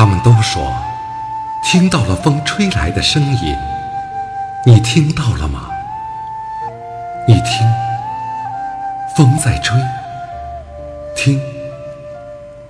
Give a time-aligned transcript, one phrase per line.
[0.00, 0.74] 他们都说
[1.62, 3.54] 听到了风吹来的声音，
[4.64, 5.68] 你听到了吗？
[7.28, 7.70] 你听，
[9.14, 9.78] 风在吹，
[11.14, 11.38] 听，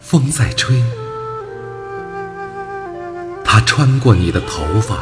[0.00, 0.82] 风在吹，
[3.44, 5.00] 它穿过你的头发，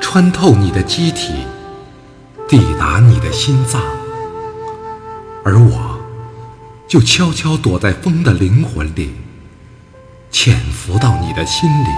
[0.00, 1.46] 穿透你的机体，
[2.48, 3.80] 抵达你的心脏，
[5.44, 6.00] 而我，
[6.88, 9.14] 就悄悄躲在风的灵魂里，
[10.30, 11.88] 潜伏到你的心里。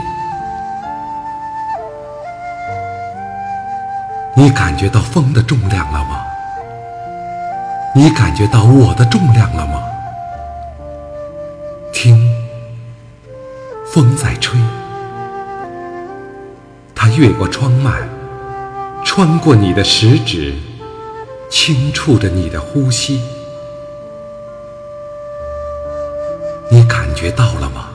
[4.37, 6.25] 你感觉到风的重量了吗？
[7.95, 9.83] 你感觉到我的重量了吗？
[11.93, 12.16] 听，
[13.93, 14.59] 风在吹，
[16.95, 18.09] 它越过窗幔，
[19.05, 20.55] 穿过你的食指，
[21.51, 23.21] 轻触着你的呼吸。
[26.71, 27.90] 你感觉到了吗？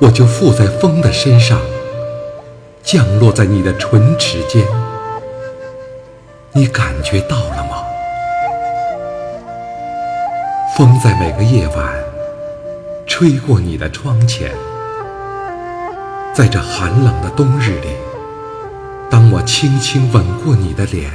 [0.00, 1.60] 我就附在风的身上，
[2.82, 4.64] 降落在你的唇齿间。
[6.52, 7.84] 你感觉到了吗？
[10.76, 11.92] 风在每个夜晚
[13.06, 14.52] 吹过你的窗前，
[16.32, 17.88] 在这寒冷的冬日里，
[19.10, 21.10] 当我轻轻吻过你的脸，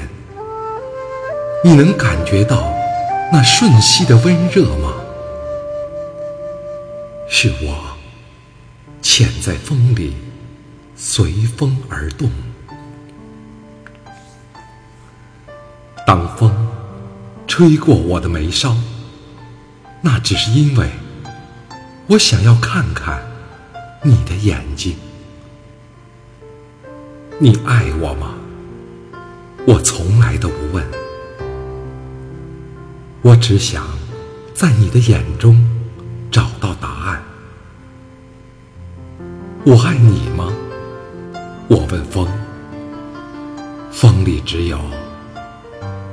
[1.64, 2.74] 你能感觉到
[3.32, 4.94] 那瞬息的温热吗？
[7.30, 7.93] 是我
[9.16, 10.16] 潜在风里，
[10.96, 12.32] 随风而动。
[16.08, 16.52] 当风
[17.46, 18.76] 吹过我的眉梢。
[20.02, 20.90] 那只是因为
[22.08, 23.22] 我想要看看
[24.02, 24.96] 你的眼睛。
[27.38, 28.34] 你爱我吗？
[29.68, 30.84] 我从来都不问。
[33.22, 33.86] 我只想
[34.56, 35.64] 在你的眼中
[36.32, 36.93] 找到答案。
[39.66, 40.54] 我爱你吗？
[41.70, 42.28] 我问风。
[43.90, 44.78] 风里只有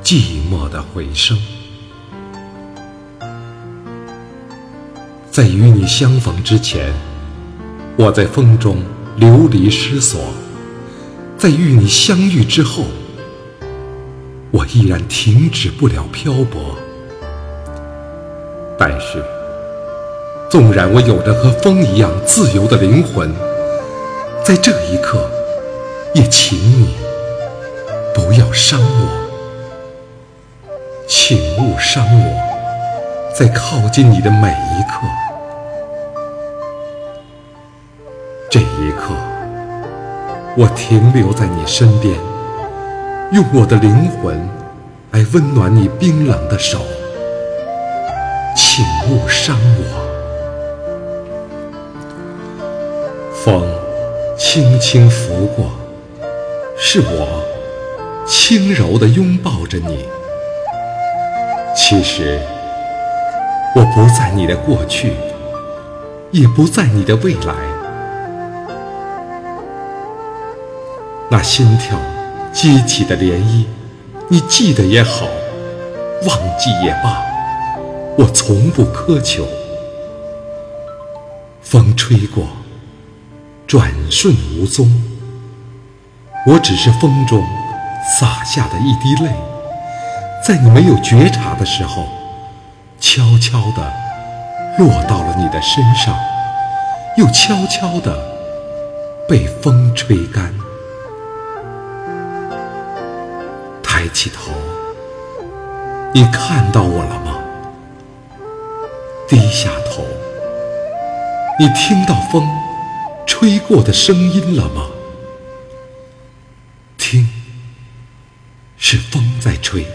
[0.04, 1.36] 寂寞的回声。
[5.32, 6.92] 在与你相逢之前，
[7.96, 8.76] 我在风中
[9.16, 10.20] 流离失所；
[11.36, 12.84] 在与你相遇之后，
[14.52, 16.78] 我依然停止不了漂泊。
[18.78, 19.24] 但是，
[20.50, 23.32] 纵然我有着和风一样自由的灵魂，
[24.44, 25.30] 在这一刻，
[26.12, 26.96] 也请你
[28.12, 29.08] 不要伤我，
[31.06, 32.50] 请勿伤我。
[33.32, 35.06] 在靠近你的每一刻，
[38.50, 39.14] 这一刻，
[40.56, 42.18] 我停留在你身边，
[43.30, 44.36] 用我的灵魂
[45.12, 46.80] 来温暖你冰冷的手，
[48.56, 50.09] 请勿伤我。
[54.52, 55.70] 轻轻拂过，
[56.76, 57.44] 是我
[58.26, 60.04] 轻柔地拥抱着你。
[61.76, 62.40] 其实。
[63.76, 65.12] 我不在你的过去，
[66.32, 67.54] 也不在你的未来。
[71.28, 71.96] 那心跳
[72.52, 73.66] 激起的涟漪，
[74.26, 75.28] 你记得也好，
[76.26, 77.22] 忘记也罢，
[78.18, 79.46] 我从不苛求。
[81.62, 82.48] 风吹过，
[83.70, 84.90] 转瞬无踪。
[86.44, 87.40] 我只是风中
[88.18, 89.30] 洒下的一滴泪，
[90.44, 92.04] 在你没有觉察的时候。
[92.98, 93.92] 悄悄地
[94.76, 96.18] 落到了你的身上，
[97.16, 98.12] 又悄悄地
[99.28, 100.52] 被风吹干。
[103.84, 104.50] 抬起头，
[106.12, 107.38] 你看到我了吗？
[109.28, 110.04] 低下头，
[111.58, 112.46] 你听到风
[113.40, 114.90] 吹过的声音了吗？
[116.98, 117.26] 听，
[118.76, 119.86] 是风在吹。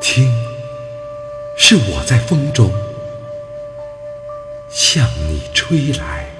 [0.00, 0.32] 听。
[1.58, 2.72] 是我在风中
[4.70, 6.30] 向你吹来。